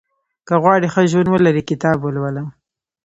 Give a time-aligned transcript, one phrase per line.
[0.47, 2.43] •که غواړې ښه ژوند ولرې، کتاب ولوله.